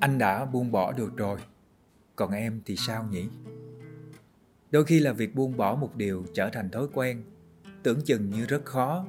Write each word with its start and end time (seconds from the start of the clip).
Anh 0.00 0.18
đã 0.18 0.44
buông 0.44 0.72
bỏ 0.72 0.92
được 0.92 1.16
rồi, 1.16 1.38
còn 2.16 2.32
em 2.32 2.60
thì 2.64 2.76
sao 2.76 3.04
nhỉ? 3.10 3.28
Đôi 4.70 4.84
khi 4.84 5.00
là 5.00 5.12
việc 5.12 5.34
buông 5.34 5.56
bỏ 5.56 5.74
một 5.74 5.96
điều 5.96 6.24
trở 6.34 6.50
thành 6.50 6.70
thói 6.70 6.86
quen, 6.94 7.22
tưởng 7.82 8.00
chừng 8.04 8.30
như 8.30 8.44
rất 8.44 8.64
khó. 8.64 9.06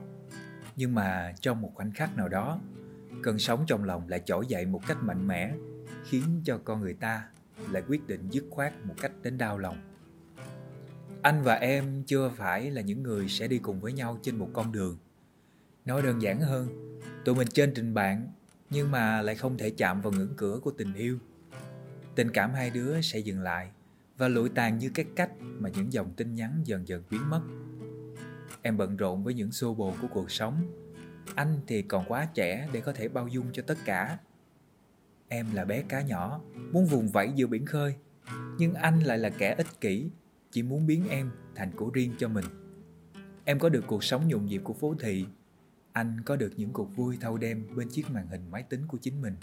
Nhưng 0.75 0.95
mà 0.95 1.33
trong 1.41 1.61
một 1.61 1.71
khoảnh 1.75 1.91
khắc 1.91 2.17
nào 2.17 2.29
đó, 2.29 2.59
cơn 3.23 3.39
sóng 3.39 3.63
trong 3.67 3.83
lòng 3.83 4.09
lại 4.09 4.21
trỗi 4.25 4.45
dậy 4.47 4.65
một 4.65 4.81
cách 4.87 4.97
mạnh 5.03 5.27
mẽ, 5.27 5.53
khiến 6.03 6.41
cho 6.43 6.59
con 6.63 6.81
người 6.81 6.93
ta 6.93 7.27
lại 7.71 7.83
quyết 7.87 8.07
định 8.07 8.29
dứt 8.29 8.43
khoát 8.49 8.73
một 8.85 8.95
cách 9.01 9.11
đến 9.23 9.37
đau 9.37 9.57
lòng. 9.57 9.77
Anh 11.21 11.43
và 11.43 11.53
em 11.53 12.03
chưa 12.03 12.29
phải 12.35 12.71
là 12.71 12.81
những 12.81 13.03
người 13.03 13.27
sẽ 13.29 13.47
đi 13.47 13.57
cùng 13.57 13.79
với 13.79 13.93
nhau 13.93 14.19
trên 14.21 14.37
một 14.37 14.49
con 14.53 14.71
đường. 14.71 14.97
Nói 15.85 16.01
đơn 16.01 16.21
giản 16.21 16.41
hơn, 16.41 16.99
tụi 17.25 17.35
mình 17.35 17.47
trên 17.47 17.73
trình 17.75 17.93
bạn 17.93 18.27
nhưng 18.69 18.91
mà 18.91 19.21
lại 19.21 19.35
không 19.35 19.57
thể 19.57 19.69
chạm 19.69 20.01
vào 20.01 20.13
ngưỡng 20.13 20.33
cửa 20.37 20.59
của 20.63 20.71
tình 20.71 20.93
yêu. 20.93 21.17
Tình 22.15 22.31
cảm 22.31 22.53
hai 22.53 22.69
đứa 22.69 23.01
sẽ 23.01 23.19
dừng 23.19 23.39
lại 23.39 23.71
và 24.17 24.27
lụi 24.27 24.49
tàn 24.49 24.77
như 24.77 24.89
cái 24.93 25.05
cách 25.15 25.31
mà 25.39 25.69
những 25.69 25.93
dòng 25.93 26.13
tin 26.13 26.35
nhắn 26.35 26.61
dần 26.63 26.87
dần 26.87 27.03
biến 27.09 27.29
mất. 27.29 27.41
Em 28.61 28.77
bận 28.77 28.97
rộn 28.97 29.23
với 29.23 29.33
những 29.33 29.51
xô 29.51 29.73
bồ 29.73 29.93
của 30.01 30.07
cuộc 30.07 30.31
sống. 30.31 30.83
Anh 31.35 31.59
thì 31.67 31.81
còn 31.81 32.05
quá 32.07 32.27
trẻ 32.33 32.69
để 32.71 32.81
có 32.81 32.93
thể 32.93 33.07
bao 33.07 33.27
dung 33.27 33.45
cho 33.53 33.63
tất 33.67 33.77
cả. 33.85 34.17
Em 35.27 35.45
là 35.53 35.65
bé 35.65 35.81
cá 35.81 36.01
nhỏ, 36.01 36.41
muốn 36.71 36.85
vùng 36.85 37.07
vẫy 37.07 37.31
giữa 37.35 37.47
biển 37.47 37.65
khơi. 37.65 37.95
Nhưng 38.57 38.73
anh 38.73 38.99
lại 38.99 39.17
là 39.17 39.29
kẻ 39.29 39.55
ích 39.57 39.81
kỷ, 39.81 40.09
chỉ 40.51 40.63
muốn 40.63 40.87
biến 40.87 41.09
em 41.09 41.31
thành 41.55 41.71
của 41.75 41.89
riêng 41.93 42.13
cho 42.17 42.27
mình. 42.27 42.45
Em 43.45 43.59
có 43.59 43.69
được 43.69 43.83
cuộc 43.87 44.03
sống 44.03 44.27
nhộn 44.27 44.45
nhịp 44.45 44.61
của 44.63 44.73
phố 44.73 44.95
thị. 44.99 45.25
Anh 45.97 46.21
có 46.25 46.35
được 46.35 46.51
những 46.57 46.73
cuộc 46.73 46.95
vui 46.95 47.17
thâu 47.21 47.37
đêm 47.37 47.67
bên 47.75 47.89
chiếc 47.89 48.11
màn 48.11 48.27
hình 48.27 48.51
máy 48.51 48.63
tính 48.63 48.87
của 48.87 48.97
chính 49.01 49.21
mình. 49.21 49.35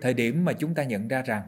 Thời 0.00 0.14
điểm 0.14 0.44
mà 0.44 0.52
chúng 0.52 0.74
ta 0.74 0.84
nhận 0.84 1.08
ra 1.08 1.22
rằng 1.22 1.42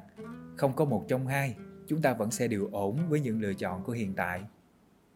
không 0.56 0.76
có 0.76 0.84
một 0.84 1.04
trong 1.08 1.26
hai, 1.26 1.56
chúng 1.86 2.02
ta 2.02 2.14
vẫn 2.14 2.30
sẽ 2.30 2.48
đều 2.48 2.68
ổn 2.72 3.08
với 3.08 3.20
những 3.20 3.40
lựa 3.40 3.54
chọn 3.54 3.84
của 3.84 3.92
hiện 3.92 4.14
tại. 4.14 4.42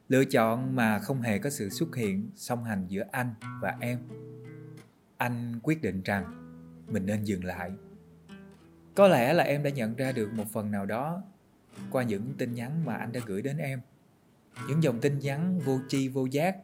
Lựa 0.09 0.25
chọn 0.25 0.77
mà 0.77 0.99
không 0.99 1.23
hề 1.23 1.39
có 1.39 1.51
sự 1.51 1.69
xuất 1.69 1.97
hiện 1.97 2.31
song 2.37 2.65
hành 2.65 2.87
giữa 2.89 3.05
anh 3.11 3.35
và 3.61 3.77
em. 3.81 3.99
Anh 5.17 5.61
quyết 5.63 5.83
định 5.83 6.03
rằng 6.03 6.25
mình 6.89 7.07
nên 7.07 7.25
dừng 7.25 7.45
lại 7.45 7.73
có 8.95 9.09
lẽ 9.09 9.33
là 9.33 9.45
em 9.45 9.63
đã 9.63 9.71
nhận 9.71 9.95
ra 9.95 10.13
được 10.13 10.33
một 10.33 10.45
phần 10.53 10.71
nào 10.71 10.87
đó 10.87 11.23
qua 11.91 12.03
những 12.03 12.35
tin 12.39 12.55
nhắn 12.55 12.85
mà 12.85 12.95
anh 12.95 13.13
đã 13.13 13.21
gửi 13.27 13.43
đến 13.43 13.57
em. 13.57 13.81
Những 14.69 14.83
dòng 14.83 15.01
tin 15.01 15.19
nhắn 15.19 15.59
vô 15.59 15.79
tri 15.89 16.09
vô 16.09 16.27
giác. 16.27 16.57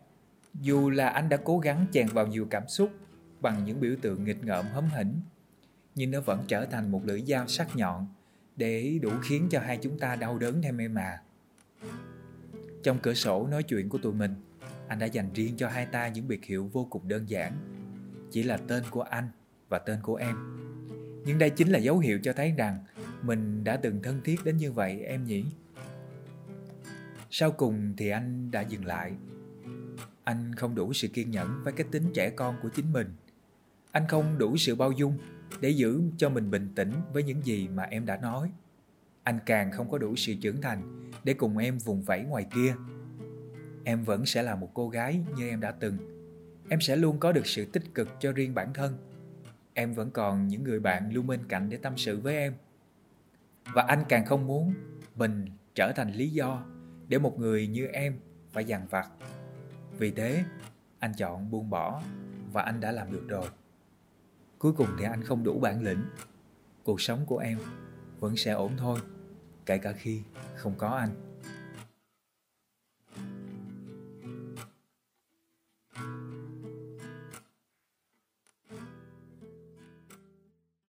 Dù 0.55 0.91
là 0.91 1.09
anh 1.09 1.29
đã 1.29 1.37
cố 1.37 1.59
gắng 1.59 1.87
chèn 1.93 2.07
vào 2.07 2.27
nhiều 2.27 2.47
cảm 2.51 2.69
xúc 2.69 2.91
bằng 3.41 3.65
những 3.65 3.81
biểu 3.81 3.95
tượng 4.03 4.25
nghịch 4.25 4.45
ngợm 4.45 4.67
hấm 4.67 4.85
hỉnh, 4.85 5.21
nhưng 5.95 6.11
nó 6.11 6.21
vẫn 6.21 6.45
trở 6.49 6.65
thành 6.65 6.91
một 6.91 7.03
lưỡi 7.05 7.23
dao 7.23 7.47
sắc 7.47 7.77
nhọn 7.77 8.07
để 8.57 8.99
đủ 9.03 9.11
khiến 9.23 9.49
cho 9.51 9.61
hai 9.61 9.79
chúng 9.83 9.99
ta 9.99 10.17
đau 10.17 10.39
đớn 10.39 10.63
thêm 10.63 10.79
em 10.79 10.95
mà. 10.95 11.21
Trong 12.83 12.99
cửa 12.99 13.15
sổ 13.15 13.47
nói 13.47 13.63
chuyện 13.63 13.89
của 13.89 13.99
tụi 13.99 14.13
mình, 14.13 14.35
anh 14.89 14.99
đã 14.99 15.07
dành 15.07 15.33
riêng 15.35 15.57
cho 15.57 15.69
hai 15.69 15.87
ta 15.87 16.09
những 16.09 16.29
biệt 16.29 16.45
hiệu 16.45 16.71
vô 16.73 16.87
cùng 16.91 17.09
đơn 17.09 17.29
giản. 17.29 17.53
Chỉ 18.31 18.43
là 18.43 18.57
tên 18.57 18.85
của 18.91 19.03
anh 19.03 19.29
và 19.69 19.79
tên 19.79 19.99
của 20.03 20.15
em 20.15 20.59
nhưng 21.29 21.39
đây 21.39 21.51
chính 21.51 21.69
là 21.69 21.79
dấu 21.79 21.99
hiệu 21.99 22.19
cho 22.23 22.33
thấy 22.33 22.55
rằng 22.57 22.79
mình 23.23 23.65
đã 23.65 23.77
từng 23.77 24.03
thân 24.03 24.21
thiết 24.25 24.45
đến 24.45 24.57
như 24.57 24.73
vậy 24.73 25.01
em 25.01 25.25
nhỉ 25.25 25.45
sau 27.31 27.51
cùng 27.51 27.95
thì 27.97 28.09
anh 28.09 28.51
đã 28.51 28.61
dừng 28.61 28.85
lại 28.85 29.13
anh 30.29 30.55
không 30.55 30.75
đủ 30.75 30.93
sự 30.93 31.09
kiên 31.09 31.31
nhẫn 31.31 31.61
với 31.65 31.73
cái 31.73 31.87
tính 31.91 32.13
trẻ 32.15 32.31
con 32.31 32.57
của 32.63 32.69
chính 32.69 32.93
mình. 32.93 33.07
Anh 33.93 34.07
không 34.09 34.39
đủ 34.39 34.57
sự 34.57 34.75
bao 34.75 34.93
dung 34.93 35.19
để 35.61 35.71
giữ 35.71 36.03
cho 36.17 36.29
mình 36.29 36.51
bình 36.51 36.69
tĩnh 36.75 36.93
với 37.13 37.23
những 37.23 37.43
gì 37.45 37.69
mà 37.69 37.83
em 37.83 38.07
đã 38.07 38.17
nói. 38.17 38.53
Anh 39.23 39.39
càng 39.47 39.71
không 39.73 39.91
có 39.91 39.99
đủ 39.99 40.17
sự 40.17 40.35
trưởng 40.41 40.61
thành 40.61 41.11
để 41.25 41.35
cùng 41.35 41.59
em 41.59 41.79
vùng 41.79 42.03
vẫy 42.03 42.23
ngoài 42.23 42.47
kia. 42.55 42.75
Em 43.85 44.05
vẫn 44.05 44.27
sẽ 44.27 44.43
là 44.43 44.55
một 44.55 44.71
cô 44.75 44.89
gái 44.89 45.25
như 45.37 45.49
em 45.49 45.61
đã 45.61 45.71
từng. 45.71 45.97
Em 46.69 46.81
sẽ 46.81 46.97
luôn 46.97 47.19
có 47.21 47.33
được 47.33 47.47
sự 47.47 47.65
tích 47.65 47.95
cực 47.95 48.09
cho 48.21 48.33
riêng 48.33 48.55
bản 48.55 48.73
thân. 48.75 48.97
Em 49.75 49.95
vẫn 49.95 50.11
còn 50.11 50.49
những 50.49 50.65
người 50.65 50.81
bạn 50.81 51.13
luôn 51.13 51.27
bên 51.27 51.41
cạnh 51.49 51.69
để 51.69 51.77
tâm 51.77 51.93
sự 51.97 52.21
với 52.21 52.37
em. 52.37 52.55
Và 53.73 53.83
anh 53.83 54.05
càng 54.09 54.27
không 54.27 54.47
muốn 54.47 54.75
mình 55.15 55.47
trở 55.75 55.93
thành 55.93 56.13
lý 56.13 56.31
do 56.31 56.65
để 57.09 57.19
một 57.19 57.39
người 57.39 57.67
như 57.67 57.87
em 57.87 58.19
phải 58.51 58.65
dằn 58.65 58.87
vặt 58.91 59.09
vì 59.99 60.11
thế, 60.11 60.45
anh 60.99 61.13
chọn 61.15 61.51
buông 61.51 61.71
bỏ 61.71 62.03
và 62.53 62.63
anh 62.63 62.81
đã 62.81 62.93
làm 62.93 63.13
được 63.13 63.25
rồi. 63.29 63.49
Cuối 64.59 64.73
cùng 64.73 64.89
thì 64.99 65.05
anh 65.05 65.25
không 65.25 65.45
đủ 65.45 65.61
bản 65.61 65.83
lĩnh. 65.83 66.05
Cuộc 66.85 67.01
sống 67.01 67.27
của 67.27 67.39
em 67.39 67.59
vẫn 68.21 68.37
sẽ 68.37 68.53
ổn 68.53 68.73
thôi, 68.77 69.01
kể 69.67 69.79
cả 69.79 69.93
khi 69.93 70.23
không 70.57 70.75
có 70.79 70.89
anh. 70.89 71.28